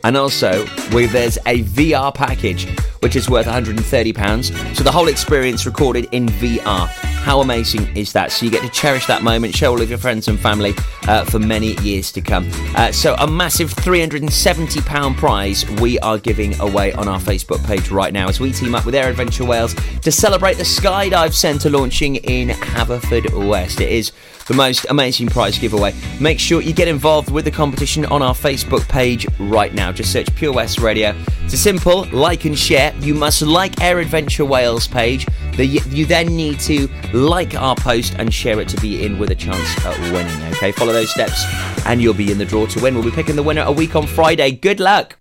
And 0.03 0.17
also, 0.17 0.65
there's 0.91 1.37
a 1.45 1.63
VR 1.63 2.13
package, 2.13 2.67
which 3.01 3.15
is 3.15 3.29
worth 3.29 3.45
£130. 3.45 4.75
So 4.75 4.83
the 4.83 4.91
whole 4.91 5.07
experience 5.07 5.65
recorded 5.65 6.07
in 6.11 6.27
VR. 6.27 6.89
How 7.21 7.41
amazing 7.41 7.95
is 7.95 8.13
that? 8.13 8.31
So 8.31 8.45
you 8.45 8.51
get 8.51 8.63
to 8.63 8.69
cherish 8.69 9.05
that 9.07 9.21
moment, 9.23 9.55
share 9.55 9.69
all 9.69 9.81
of 9.81 9.89
your 9.89 9.99
friends 9.99 10.27
and 10.27 10.39
family 10.39 10.73
uh, 11.07 11.25
for 11.25 11.37
many 11.37 11.73
years 11.81 12.11
to 12.13 12.21
come. 12.21 12.49
Uh, 12.75 12.91
so 12.91 13.13
a 13.15 13.27
massive 13.27 13.71
£370 13.73 15.15
prize 15.17 15.69
we 15.81 15.99
are 15.99 16.17
giving 16.17 16.59
away 16.59 16.93
on 16.93 17.07
our 17.07 17.19
Facebook 17.19 17.63
page 17.65 17.91
right 17.91 18.13
now 18.13 18.27
as 18.27 18.39
we 18.39 18.51
team 18.51 18.73
up 18.73 18.85
with 18.85 18.95
Air 18.95 19.09
Adventure 19.09 19.45
Wales 19.45 19.75
to 20.01 20.11
celebrate 20.11 20.57
the 20.57 20.63
Skydive 20.63 21.33
Centre 21.33 21.69
launching 21.69 22.15
in 22.15 22.49
Haverfordwest. 22.49 23.81
It 23.81 23.89
is 23.89 24.11
the 24.47 24.55
most 24.55 24.87
amazing 24.89 25.27
prize 25.27 25.59
giveaway. 25.59 25.93
Make 26.19 26.39
sure 26.39 26.61
you 26.61 26.73
get 26.73 26.87
involved 26.87 27.29
with 27.29 27.45
the 27.45 27.51
competition 27.51 28.05
on 28.05 28.23
our 28.23 28.33
Facebook 28.33 28.87
page 28.89 29.27
right 29.37 29.73
now. 29.73 29.91
Just 29.91 30.11
search 30.11 30.33
Pure 30.35 30.53
West 30.53 30.79
Radio. 30.79 31.15
It's 31.43 31.59
simple 31.59 32.05
like 32.11 32.45
and 32.45 32.57
share. 32.57 32.93
You 32.99 33.13
must 33.13 33.43
like 33.43 33.79
Air 33.81 33.99
Adventure 33.99 34.45
Wales 34.45 34.87
page. 34.87 35.27
You 35.57 36.05
then 36.05 36.35
need 36.35 36.59
to 36.61 36.87
like 37.13 37.55
our 37.55 37.75
post 37.75 38.15
and 38.17 38.33
share 38.33 38.59
it 38.59 38.67
to 38.69 38.81
be 38.81 39.05
in 39.05 39.19
with 39.19 39.31
a 39.31 39.35
chance 39.35 39.85
at 39.85 39.97
winning. 40.13 40.53
Okay, 40.53 40.71
follow 40.71 40.93
those 40.93 41.11
steps 41.11 41.43
and 41.85 42.01
you'll 42.01 42.13
be 42.13 42.31
in 42.31 42.37
the 42.37 42.45
draw 42.45 42.65
to 42.67 42.81
win. 42.81 42.95
We'll 42.95 43.03
be 43.03 43.11
picking 43.11 43.35
the 43.35 43.43
winner 43.43 43.63
a 43.63 43.71
week 43.71 43.95
on 43.95 44.07
Friday. 44.07 44.51
Good 44.51 44.79
luck. 44.79 45.17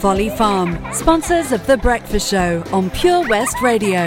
Folly 0.00 0.30
Farm, 0.30 0.78
sponsors 0.94 1.52
of 1.52 1.66
The 1.66 1.76
Breakfast 1.76 2.30
Show 2.30 2.64
on 2.72 2.88
Pure 2.90 3.28
West 3.28 3.60
Radio. 3.60 4.06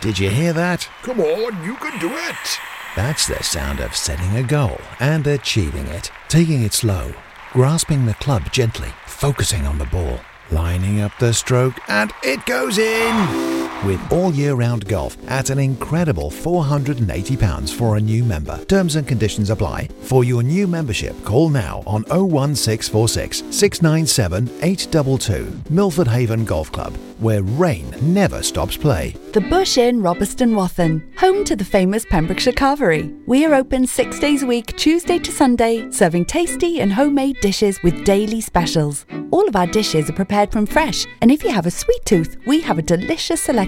Did 0.00 0.18
you 0.18 0.30
hear 0.30 0.52
that? 0.52 0.88
Come 1.02 1.20
on, 1.20 1.64
you 1.64 1.74
can 1.76 1.98
do 2.00 2.08
it. 2.10 2.58
That's 2.96 3.28
the 3.28 3.42
sound 3.44 3.78
of 3.78 3.94
setting 3.94 4.36
a 4.36 4.42
goal 4.42 4.80
and 4.98 5.26
achieving 5.26 5.86
it. 5.86 6.10
Taking 6.28 6.62
it 6.62 6.72
slow, 6.72 7.12
grasping 7.52 8.06
the 8.06 8.14
club 8.14 8.50
gently, 8.50 8.88
focusing 9.06 9.66
on 9.66 9.78
the 9.78 9.84
ball, 9.86 10.18
lining 10.50 11.00
up 11.00 11.12
the 11.18 11.32
stroke, 11.32 11.78
and 11.88 12.12
it 12.22 12.44
goes 12.46 12.78
in! 12.78 13.57
With 13.84 14.12
all 14.12 14.34
year 14.34 14.54
round 14.54 14.88
golf 14.88 15.16
at 15.30 15.50
an 15.50 15.60
incredible 15.60 16.30
£480 16.32 17.72
for 17.72 17.96
a 17.96 18.00
new 18.00 18.24
member. 18.24 18.58
Terms 18.64 18.96
and 18.96 19.06
conditions 19.06 19.50
apply. 19.50 19.88
For 20.02 20.24
your 20.24 20.42
new 20.42 20.66
membership, 20.66 21.14
call 21.24 21.48
now 21.48 21.84
on 21.86 22.02
01646 22.10 23.44
697 23.50 24.48
822. 24.62 25.72
Milford 25.72 26.08
Haven 26.08 26.44
Golf 26.44 26.72
Club, 26.72 26.92
where 27.20 27.42
rain 27.42 27.94
never 28.02 28.42
stops 28.42 28.76
play. 28.76 29.14
The 29.32 29.42
Bush 29.42 29.78
Inn, 29.78 30.00
Robeston 30.00 30.56
Wathen, 30.56 31.08
home 31.16 31.44
to 31.44 31.54
the 31.54 31.64
famous 31.64 32.04
Pembrokeshire 32.04 32.54
Carvery. 32.54 33.16
We 33.26 33.46
are 33.46 33.54
open 33.54 33.86
six 33.86 34.18
days 34.18 34.42
a 34.42 34.46
week, 34.46 34.76
Tuesday 34.76 35.20
to 35.20 35.30
Sunday, 35.30 35.88
serving 35.92 36.24
tasty 36.24 36.80
and 36.80 36.92
homemade 36.92 37.40
dishes 37.40 37.80
with 37.84 38.04
daily 38.04 38.40
specials. 38.40 39.06
All 39.30 39.46
of 39.46 39.54
our 39.54 39.66
dishes 39.66 40.10
are 40.10 40.14
prepared 40.14 40.50
from 40.50 40.66
fresh, 40.66 41.06
and 41.20 41.30
if 41.30 41.44
you 41.44 41.50
have 41.50 41.66
a 41.66 41.70
sweet 41.70 42.04
tooth, 42.04 42.38
we 42.46 42.60
have 42.62 42.78
a 42.78 42.82
delicious 42.82 43.42
selection 43.42 43.67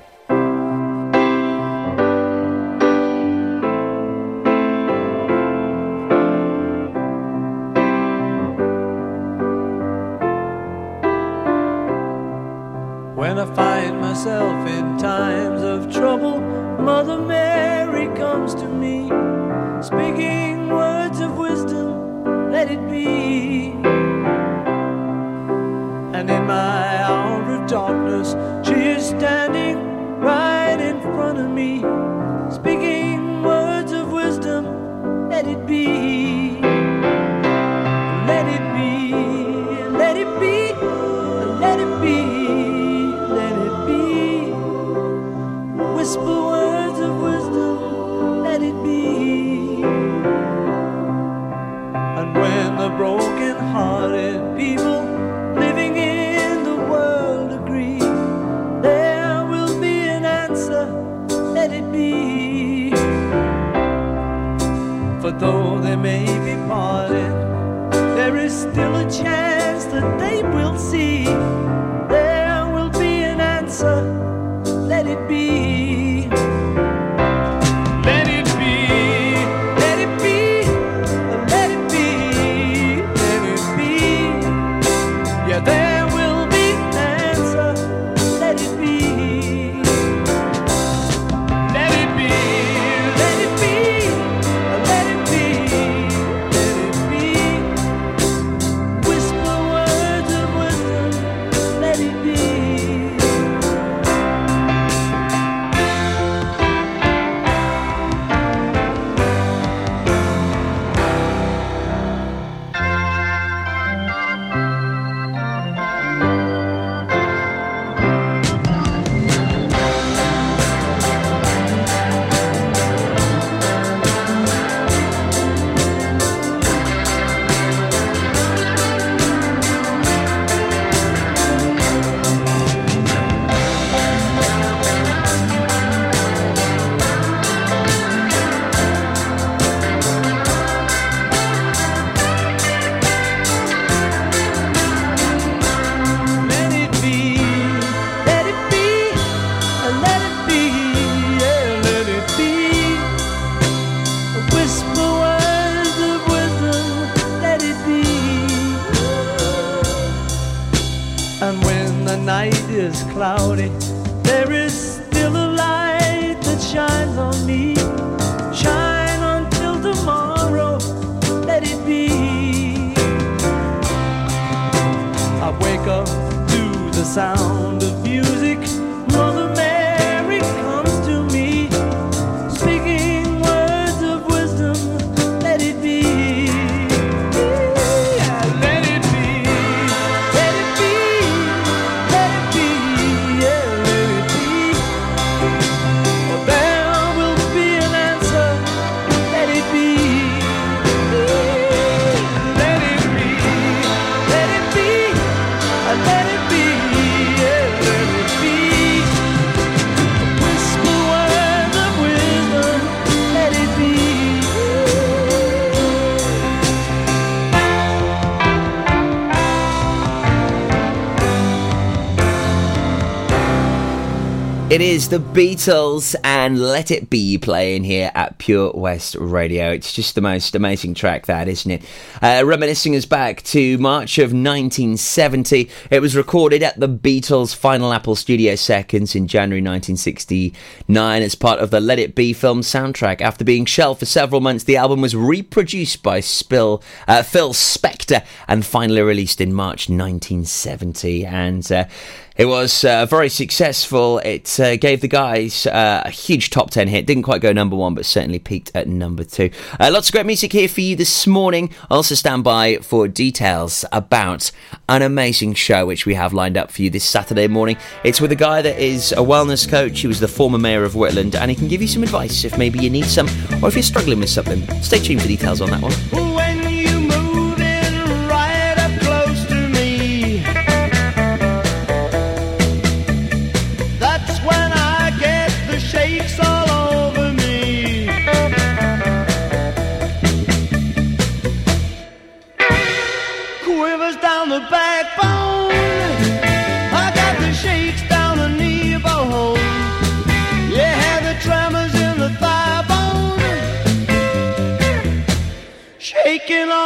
It 224.71 224.79
is 224.79 225.09
the 225.09 225.17
Beatles 225.17 226.15
and 226.23 226.57
Let 226.57 226.91
It 226.91 227.09
Be 227.09 227.37
playing 227.37 227.83
here 227.83 228.09
at 228.15 228.37
Pure 228.37 228.71
West 228.73 229.17
Radio. 229.19 229.69
It's 229.69 229.91
just 229.91 230.15
the 230.15 230.21
most 230.21 230.55
amazing 230.55 230.93
track, 230.93 231.25
that, 231.25 231.49
isn't 231.49 231.69
it? 231.69 231.83
Uh, 232.21 232.43
reminiscing 232.45 232.95
us 232.95 233.05
back 233.05 233.43
to 233.43 233.77
March 233.79 234.17
of 234.17 234.31
1970. 234.31 235.69
It 235.89 235.99
was 235.99 236.15
recorded 236.15 236.63
at 236.63 236.79
the 236.79 236.87
Beatles' 236.87 237.53
Final 237.53 237.91
Apple 237.91 238.15
Studio 238.15 238.55
Seconds 238.55 239.13
in 239.13 239.27
January 239.27 239.59
1969 239.59 241.21
as 241.21 241.35
part 241.35 241.59
of 241.59 241.69
the 241.69 241.81
Let 241.81 241.99
It 241.99 242.15
Be 242.15 242.31
film 242.31 242.61
soundtrack. 242.61 243.19
After 243.19 243.43
being 243.43 243.65
shelved 243.65 243.99
for 243.99 244.05
several 244.05 244.39
months, 244.39 244.63
the 244.63 244.77
album 244.77 245.01
was 245.01 245.13
reproduced 245.13 246.01
by 246.01 246.21
Spill, 246.21 246.81
uh, 247.09 247.23
Phil 247.23 247.51
Spector 247.51 248.25
and 248.47 248.65
finally 248.65 249.01
released 249.01 249.41
in 249.41 249.53
March 249.53 249.89
1970. 249.89 251.25
And 251.25 251.69
uh, 251.69 251.87
it 252.35 252.45
was 252.45 252.83
uh, 252.83 253.05
very 253.05 253.29
successful. 253.29 254.19
It 254.19 254.59
uh, 254.59 254.77
gave 254.77 255.01
the 255.01 255.07
guys 255.07 255.67
uh, 255.67 256.03
a 256.05 256.09
huge 256.09 256.49
top 256.49 256.71
10 256.71 256.87
hit. 256.87 257.05
Didn't 257.05 257.23
quite 257.23 257.41
go 257.41 257.51
number 257.51 257.75
one, 257.75 257.93
but 257.93 258.05
certainly 258.05 258.39
peaked 258.39 258.71
at 258.73 258.87
number 258.87 259.23
two. 259.23 259.49
Uh, 259.79 259.89
lots 259.91 260.09
of 260.09 260.13
great 260.13 260.25
music 260.25 260.53
here 260.53 260.67
for 260.67 260.81
you 260.81 260.95
this 260.95 261.27
morning. 261.27 261.73
I'll 261.89 261.97
also, 261.97 262.15
stand 262.15 262.43
by 262.43 262.77
for 262.77 263.07
details 263.07 263.85
about 263.91 264.51
an 264.89 265.01
amazing 265.01 265.53
show 265.53 265.85
which 265.85 266.05
we 266.05 266.13
have 266.13 266.33
lined 266.33 266.57
up 266.57 266.71
for 266.71 266.81
you 266.81 266.89
this 266.89 267.03
Saturday 267.03 267.47
morning. 267.47 267.77
It's 268.03 268.21
with 268.21 268.31
a 268.31 268.35
guy 268.35 268.61
that 268.61 268.79
is 268.79 269.11
a 269.13 269.17
wellness 269.17 269.67
coach. 269.67 269.99
He 269.99 270.07
was 270.07 270.19
the 270.19 270.27
former 270.27 270.57
mayor 270.57 270.83
of 270.83 270.93
Whitland, 270.93 271.35
and 271.35 271.49
he 271.49 271.55
can 271.55 271.67
give 271.67 271.81
you 271.81 271.87
some 271.87 272.03
advice 272.03 272.43
if 272.43 272.57
maybe 272.57 272.79
you 272.79 272.89
need 272.89 273.05
some 273.05 273.27
or 273.63 273.67
if 273.69 273.75
you're 273.75 273.83
struggling 273.83 274.19
with 274.19 274.29
something. 274.29 274.61
Stay 274.81 274.99
tuned 274.99 275.21
for 275.21 275.27
details 275.27 275.61
on 275.61 275.69
that 275.69 275.81
one. 275.81 276.50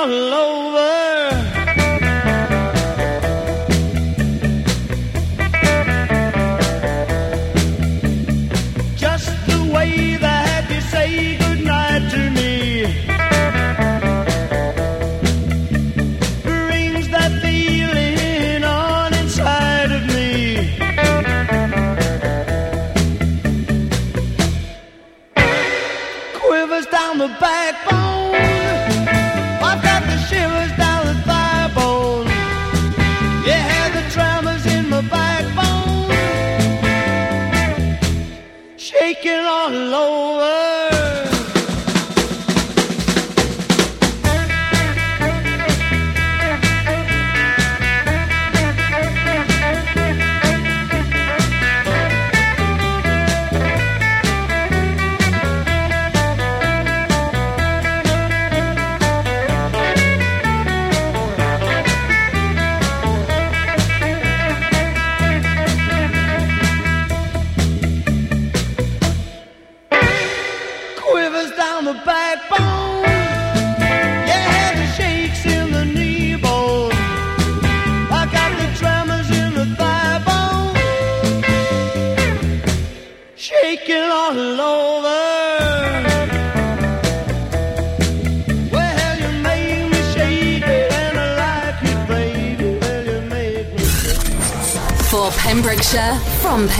Shaking 0.06 0.55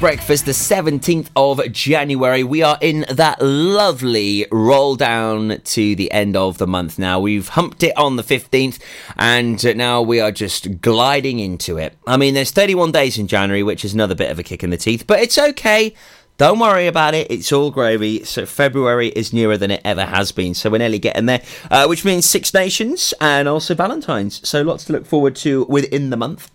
Breakfast, 0.00 0.46
the 0.46 0.52
17th 0.52 1.28
of 1.36 1.60
January. 1.72 2.42
We 2.42 2.62
are 2.62 2.78
in 2.80 3.04
that 3.10 3.42
lovely 3.42 4.46
roll 4.50 4.96
down 4.96 5.60
to 5.62 5.94
the 5.94 6.10
end 6.10 6.38
of 6.38 6.56
the 6.56 6.66
month 6.66 6.98
now. 6.98 7.20
We've 7.20 7.48
humped 7.48 7.82
it 7.82 7.94
on 7.98 8.16
the 8.16 8.22
15th, 8.22 8.80
and 9.18 9.62
now 9.76 10.00
we 10.00 10.18
are 10.18 10.32
just 10.32 10.80
gliding 10.80 11.38
into 11.38 11.76
it. 11.76 11.98
I 12.06 12.16
mean, 12.16 12.32
there's 12.32 12.50
31 12.50 12.92
days 12.92 13.18
in 13.18 13.26
January, 13.26 13.62
which 13.62 13.84
is 13.84 13.92
another 13.92 14.14
bit 14.14 14.30
of 14.30 14.38
a 14.38 14.42
kick 14.42 14.64
in 14.64 14.70
the 14.70 14.78
teeth, 14.78 15.06
but 15.06 15.20
it's 15.20 15.36
okay. 15.36 15.94
Don't 16.38 16.58
worry 16.58 16.86
about 16.86 17.12
it. 17.12 17.30
It's 17.30 17.52
all 17.52 17.70
gravy. 17.70 18.24
So 18.24 18.46
February 18.46 19.08
is 19.08 19.34
nearer 19.34 19.58
than 19.58 19.70
it 19.70 19.82
ever 19.84 20.06
has 20.06 20.32
been. 20.32 20.54
So 20.54 20.70
we're 20.70 20.78
nearly 20.78 20.98
getting 20.98 21.26
there, 21.26 21.42
uh, 21.70 21.84
which 21.86 22.06
means 22.06 22.24
Six 22.24 22.54
Nations 22.54 23.12
and 23.20 23.46
also 23.46 23.74
Valentine's. 23.74 24.48
So 24.48 24.62
lots 24.62 24.86
to 24.86 24.94
look 24.94 25.04
forward 25.04 25.36
to 25.36 25.66
within 25.68 26.08
the 26.08 26.16
month. 26.16 26.50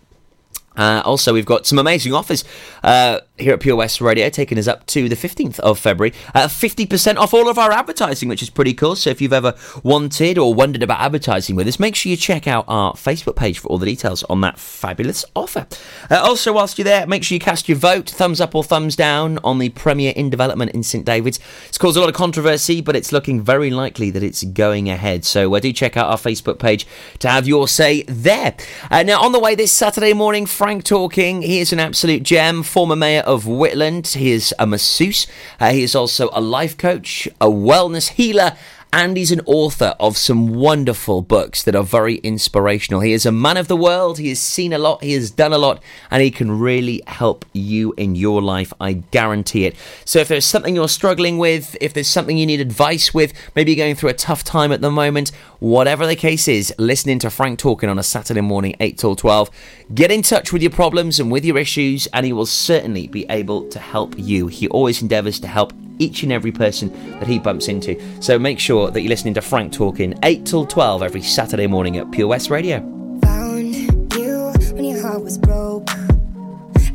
Uh, 0.78 1.02
also, 1.06 1.34
we've 1.34 1.46
got 1.46 1.66
some 1.66 1.80
amazing 1.80 2.14
offers 2.14 2.44
uh, 2.84 3.20
here 3.38 3.54
at 3.54 3.60
Pure 3.60 3.76
West 3.76 4.02
Radio, 4.02 4.30
taking 4.30 4.58
us 4.58 4.68
up 4.68 4.86
to 4.88 5.10
the 5.10 5.16
15th 5.16 5.60
of 5.60 5.80
February. 5.80 6.14
Uh, 6.34 6.48
50% 6.48 7.18
off 7.18 7.34
all 7.34 7.50
of 7.50 7.58
our 7.58 7.72
advertising, 7.72 8.30
which 8.30 8.42
is 8.42 8.50
pretty 8.50 8.74
cool. 8.74 8.96
So, 8.96 9.10
if 9.10 9.22
you've 9.22 9.34
ever 9.34 9.56
wanted 9.84 10.38
or 10.38 10.54
wondered 10.54 10.84
about 10.84 11.00
advertising 11.02 11.56
with 11.56 11.68
us, 11.68 11.80
make 11.80 11.96
sure 11.96 12.10
you 12.10 12.18
check 12.18 12.48
out 12.48 12.66
our 12.68 12.94
Facebook 12.94 13.36
page 13.36 13.60
for 13.60 13.68
all 13.68 13.78
the 13.78 13.86
details 13.86 14.24
on 14.24 14.42
that 14.42 14.60
fabulous 14.60 15.26
offer. 15.36 15.68
Uh, 16.10 16.16
also, 16.16 16.54
whilst 16.54 16.78
you're 16.78 16.86
there, 16.86 17.06
make 17.08 17.24
sure 17.24 17.36
you 17.36 17.40
cast 17.40 17.70
your 17.70 17.78
vote, 17.78 18.10
thumbs 18.10 18.42
up 18.42 18.56
or 18.56 18.64
thumbs 18.64 18.96
down, 18.96 19.40
on 19.44 19.60
the 19.60 19.70
Premier 19.70 20.14
Inn 20.16 20.30
development 20.30 20.72
in 20.72 20.84
St 20.84 21.06
David's. 21.06 21.40
It's 21.68 21.78
caused 21.78 21.98
a 21.98 22.00
lot 22.00 22.10
of 22.10 22.16
controversy, 22.16 22.82
but 22.82 22.96
it's 22.96 23.12
looking 23.12 23.42
very 23.42 23.70
likely 23.70 24.10
that 24.12 24.24
it's 24.24 24.44
going 24.44 24.90
ahead. 24.90 25.26
So, 25.26 25.54
uh, 25.56 25.60
do 25.60 25.72
check 25.74 25.98
out 25.98 26.10
our 26.10 26.18
Facebook 26.18 26.60
page 26.60 26.88
to 27.20 27.30
have 27.30 27.48
your 27.48 27.68
say 27.68 28.04
there. 28.04 28.56
Uh, 28.90 29.04
now, 29.04 29.22
on 29.22 29.32
the 29.32 29.40
way 29.40 29.56
this 29.56 29.72
Saturday 29.72 30.14
morning, 30.14 30.46
Frank 30.66 30.84
talking. 30.84 31.44
He 31.44 31.60
is 31.60 31.72
an 31.74 31.80
absolute 31.80 32.24
gem, 32.24 32.64
former 32.64 32.96
mayor 32.96 33.22
of 33.22 33.44
Whitland. 33.44 34.16
He 34.16 34.32
is 34.32 34.52
a 34.58 34.66
masseuse. 34.66 35.28
Uh, 35.60 35.72
he 35.72 35.84
is 35.84 35.94
also 35.94 36.32
a 36.34 36.42
life 36.42 36.76
coach, 36.76 37.28
a 37.40 37.46
wellness 37.46 38.10
healer, 38.14 38.58
and 38.96 39.18
he's 39.18 39.34
an 39.34 39.42
author 39.46 39.94
of 40.00 40.16
some 40.16 40.48
wonderful 40.48 41.22
books 41.22 41.64
that 41.64 41.76
are 41.76 41.84
very 41.84 42.16
inspirational. 42.20 43.02
He 43.02 43.12
is 43.12 43.26
a 43.26 43.32
man 43.32 43.58
of 43.58 43.68
the 43.68 43.76
world. 43.76 44.20
He 44.20 44.30
has 44.30 44.40
seen 44.40 44.72
a 44.72 44.78
lot. 44.78 45.04
He 45.04 45.12
has 45.12 45.30
done 45.30 45.52
a 45.52 45.58
lot, 45.58 45.84
and 46.10 46.24
he 46.24 46.32
can 46.32 46.58
really 46.58 47.02
help 47.06 47.44
you 47.52 47.94
in 47.98 48.16
your 48.16 48.42
life. 48.42 48.72
I 48.80 48.94
guarantee 48.94 49.66
it. 49.66 49.76
So, 50.06 50.20
if 50.20 50.30
there's 50.30 50.46
something 50.46 50.76
you're 50.76 50.88
struggling 50.88 51.38
with, 51.38 51.76
if 51.82 51.94
there's 51.94 52.08
something 52.08 52.38
you 52.38 52.46
need 52.46 52.62
advice 52.62 53.14
with, 53.14 53.34
maybe 53.54 53.74
you're 53.74 53.86
going 53.86 53.96
through 53.96 54.12
a 54.12 54.14
tough 54.14 54.46
time 54.46 54.72
at 54.72 54.80
the 54.80 54.90
moment, 54.90 55.34
whatever 55.60 56.08
the 56.08 56.16
case 56.16 56.48
is, 56.48 56.74
listening 56.78 57.20
to 57.20 57.30
Frank 57.30 57.60
talking 57.60 57.90
on 57.90 58.00
a 58.00 58.04
Saturday 58.04 58.40
morning, 58.40 58.78
8 58.80 58.98
till 58.98 59.18
12, 59.18 59.50
get 59.94 60.10
in 60.10 60.22
touch 60.22 60.54
with 60.54 60.62
your 60.62 60.72
problems 60.72 61.20
and 61.20 61.30
with 61.30 61.44
your 61.44 61.58
issues, 61.58 62.08
and 62.14 62.26
he 62.26 62.32
will 62.32 62.46
certainly 62.46 63.08
be 63.08 63.26
able 63.30 63.68
to 63.72 63.80
help 63.80 64.18
you. 64.18 64.48
He 64.48 64.70
always 64.70 65.02
endeavours 65.02 65.38
to 65.42 65.50
help 65.50 65.74
each 66.00 66.24
and 66.24 66.32
every 66.32 66.52
person 66.52 66.92
that 67.20 67.28
he 67.28 67.40
bumps 67.40 67.68
into. 67.68 68.00
So 68.22 68.38
make 68.38 68.60
sure 68.60 68.85
that 68.94 69.02
you're 69.02 69.10
listening 69.10 69.34
to 69.34 69.42
Frank 69.42 69.74
talking 69.74 70.14
8 70.24 70.46
till 70.46 70.66
12 70.66 71.02
every 71.02 71.22
Saturday 71.22 71.68
morning 71.68 71.98
at 71.98 72.12
Pure 72.12 72.28
West 72.28 72.50
Radio. 72.50 72.80
Found 73.24 73.76
you 74.14 74.54
when 74.74 74.86
your 74.86 75.02
heart 75.02 75.24
was 75.24 75.38
broke. 75.38 75.90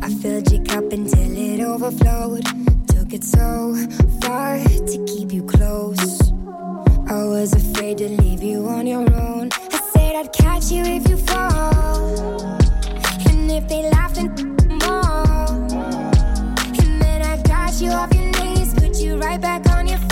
I 0.03 0.09
filled 0.23 0.51
your 0.53 0.65
cup 0.65 0.93
until 0.93 1.37
it 1.37 1.61
overflowed. 1.61 2.45
Took 2.89 3.13
it 3.13 3.25
so 3.25 3.75
far 4.21 4.59
to 4.59 5.05
keep 5.07 5.33
you 5.33 5.43
close. 5.43 6.33
I 7.09 7.25
was 7.25 7.53
afraid 7.55 7.99
to 7.99 8.09
leave 8.09 8.43
you 8.43 8.67
on 8.69 8.87
your 8.87 9.11
own. 9.15 9.51
I 9.53 9.81
said 9.93 10.17
I'd 10.17 10.33
catch 10.33 10.71
you 10.71 10.83
if 10.85 11.09
you 11.09 11.17
fall. 11.17 12.41
And 13.29 13.51
if 13.51 13.69
they 13.69 13.83
laughed 13.91 14.19
and 14.19 14.31
more. 14.83 15.47
And 16.81 17.03
then 17.03 17.23
I 17.23 17.43
got 17.43 17.81
you 17.81 17.91
off 17.91 18.15
your 18.15 18.31
knees, 18.31 18.75
put 18.75 18.97
you 18.97 19.17
right 19.17 19.41
back 19.41 19.69
on 19.71 19.89
your 19.89 19.99
feet. 19.99 20.10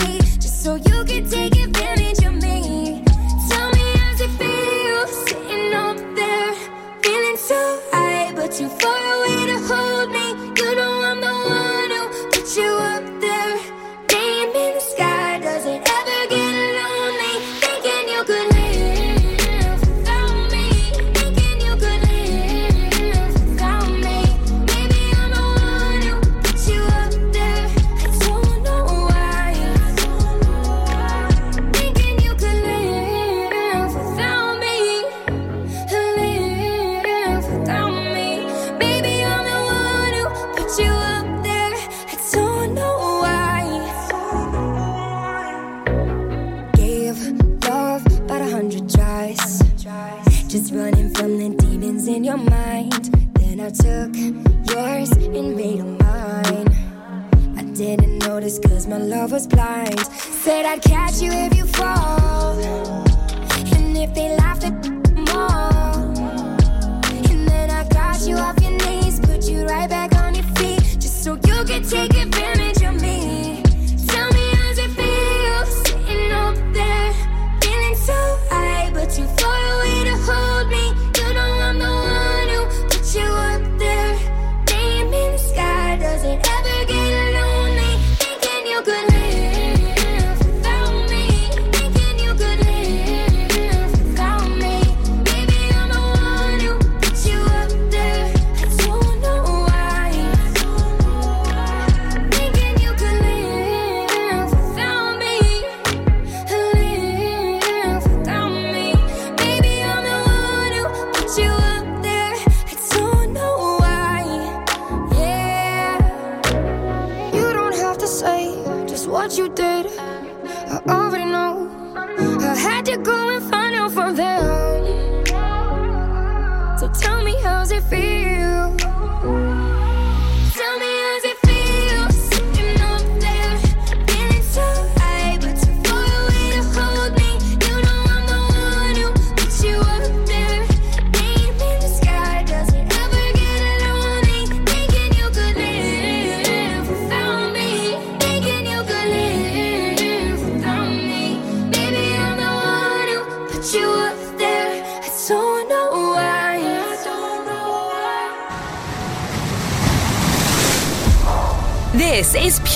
Too 8.58 8.68
far 8.80 9.07